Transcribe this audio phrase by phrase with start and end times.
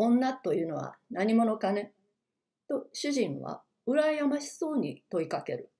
[0.00, 1.92] 女というのは何者かね？
[2.68, 5.70] と主人は羨ましそうに問いかける。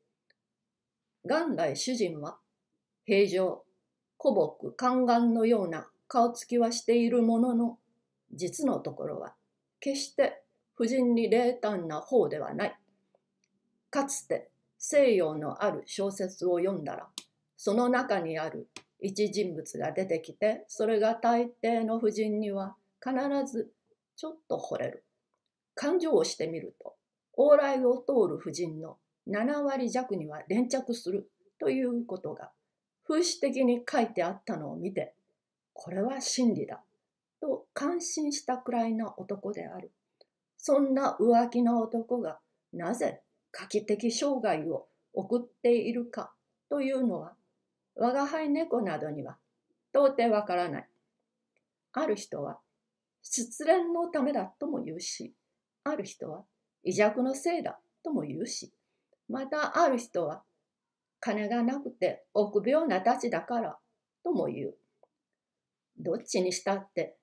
[1.25, 2.39] 元来主人は
[3.05, 3.65] 平常、
[4.21, 7.79] 古木、宦官のような顔つきはしているものの、
[8.33, 9.35] 実のところは
[9.81, 10.43] 決して
[10.75, 12.79] 婦人に冷淡な方ではない。
[13.91, 17.09] かつて西洋のある小説を読んだら、
[17.57, 18.69] その中にある
[19.01, 23.15] 一人物が出てきて、それが大抵の婦人には必
[23.51, 23.71] ず
[24.17, 25.05] ちょっと惚れる。
[25.75, 26.95] 感情をしてみると、
[27.39, 28.99] 往来を通る婦人の
[29.29, 32.51] 7割弱には連着するということが
[33.07, 35.15] 風刺的に書いてあったのを見て、
[35.73, 36.83] これは真理だ
[37.41, 39.93] と感心したくらいな男である。
[40.59, 42.39] そんな浮気な男が
[42.73, 46.33] なぜ画期的生涯を送っているか
[46.69, 47.35] というのは
[47.97, 49.37] 我が輩猫などには
[49.93, 50.89] 到底わからない。
[51.95, 52.59] ある人は
[53.23, 55.33] 失恋のためだとも言うし、
[55.85, 56.45] ある人は
[56.85, 58.73] 胃弱のせいだとも言うし、
[59.29, 60.43] またある人は
[61.21, 63.79] 金がなくて臆病なたちだから
[64.25, 64.75] とも言う。
[65.99, 67.17] どっちにしたって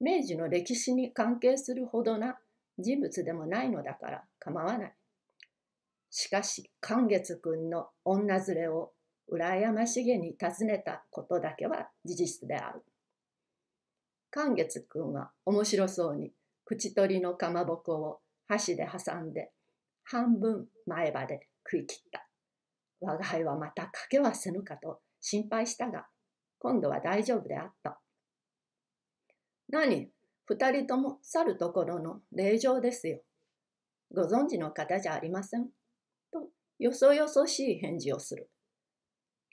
[0.00, 2.38] 明治の歴史に関係するほどな
[2.78, 4.94] 人物でもないのだから構わない。
[6.10, 8.92] しかし寛月君の女連れを
[9.30, 12.82] 羨ましげに尋ねたことだけは事実である。
[14.36, 16.30] 寛月君は面白そうに
[16.66, 19.50] 口取りのかまぼこを箸で挟んで
[20.04, 22.28] 半分前歯で食い切った。
[23.00, 26.06] 我が輩はまた賭けはせぬかと心配したが、
[26.58, 27.98] 今度は大丈夫であった。
[29.70, 30.10] 何？
[30.44, 33.22] 二人とも去るところの令状ですよ。
[34.14, 35.70] ご存知の方じゃありません。
[36.30, 38.50] とよそよそしい返事をする。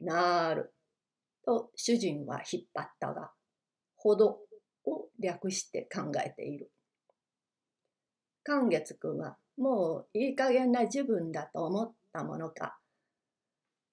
[0.02, 0.74] なーる。
[1.46, 3.32] と主人は引っ張ったが、
[3.96, 4.40] ほど
[5.24, 6.72] 略して考えている。
[8.44, 12.78] 寛月君はもういい加減な自分だと思ったものか。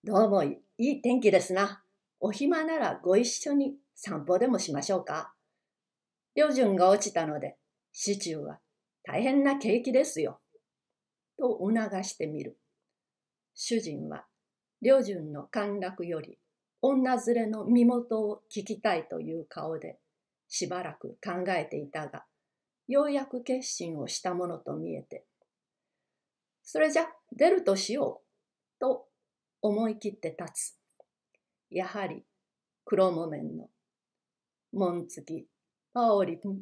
[0.05, 1.83] どうもいい天気ですな。
[2.21, 5.35] お暇ならご一緒に散歩でもしましょうか。
[6.35, 7.57] 旅順が落ちたので、
[7.93, 8.59] 市中は
[9.05, 10.41] 大変な景気ですよ。
[11.39, 12.59] と促してみる。
[13.55, 14.25] 主人は
[14.81, 16.39] 良順の陥落より
[16.83, 19.99] 女連れの身元を聞きたいという顔で
[20.51, 22.25] しばらく考えていたが
[22.87, 25.25] ようやく決心をしたものと見えて
[26.63, 29.07] それじゃ出るとしようと
[29.63, 30.77] 思い切って立つ
[31.71, 32.25] やはり
[32.85, 33.69] 黒木綿の
[34.73, 35.47] 紋付き
[35.95, 36.61] パオリ君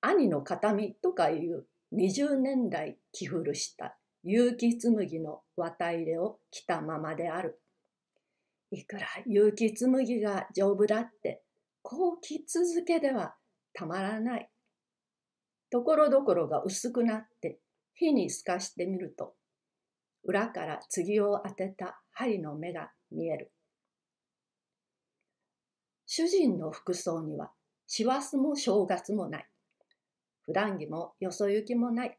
[0.00, 7.60] 兄の形見とかいう20年代着古した結城紬の綿入れを着たままである。
[8.70, 11.42] いくら結城紬が丈夫だって、
[11.82, 13.34] こう着続けでは
[13.74, 14.48] たまらない。
[15.70, 17.58] ところどころが薄くなって
[17.94, 19.34] 火に透かしてみると、
[20.24, 23.52] 裏から継を当てた針の目が見える。
[26.06, 27.52] 主人の服装には
[27.86, 29.48] 師走も正月もない。
[30.44, 32.18] 普段着もよそ行きもない。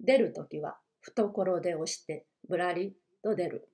[0.00, 3.68] 出るときは懐で押してぶらりと出る。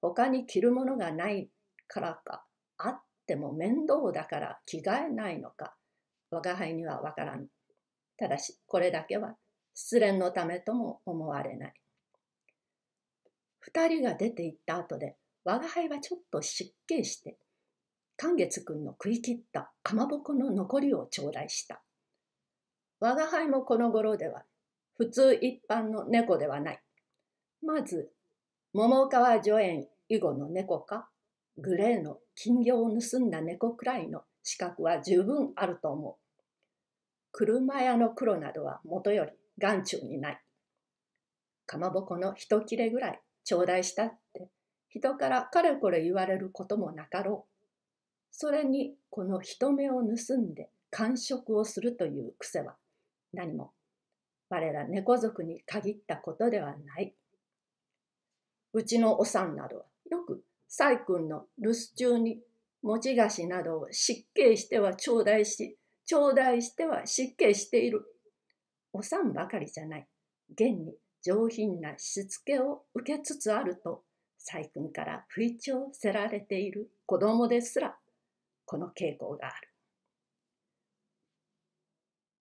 [0.00, 1.50] 他に着るものがない
[1.86, 2.44] からか、
[2.78, 3.00] あっ
[3.30, 5.76] ても面倒だから着替えないのか、
[6.32, 7.46] 我輩にはわからぬ。
[8.16, 9.36] ただし、これだけは
[9.72, 11.74] 失恋のためとも思われない。
[13.60, 17.36] 二人が出て行った後で、我が輩はちょっと失敬して、
[18.16, 21.80] 寛月君の食い切ったかまぼこの残りを頂戴した。
[22.98, 24.42] 我が輩もこの頃では
[24.96, 26.82] 普通一般の猫ではない。
[27.62, 28.10] まず、
[28.72, 31.08] 桃川助園以後の猫か、
[31.60, 36.14] グレーの金魚を盗んだ猫くらいの資格は十分あると思う。
[37.32, 40.40] 車屋の黒などはもとより眼中にない。
[41.66, 44.48] かまぼこの一切れぐらい頂戴したって
[44.88, 47.50] 人からかれこれ言われることもなかろう。
[48.32, 52.76] それにこの人目を盗んで完食をするという癖は
[53.32, 53.72] 何も
[54.48, 57.14] 我ら猫族に限ったことではない。
[58.72, 62.38] うちのおさんなどはよく細君の留守中に
[62.82, 65.76] 持ち菓子などを失敬しては頂戴し、
[66.06, 68.04] 頂戴しては失敬している。
[68.92, 70.06] おさんばかりじゃない。
[70.52, 74.04] 現に上品なしつけを受けつつあると、
[74.38, 77.96] 細君から不意調せられている子供ですら、
[78.64, 79.69] この傾向がある。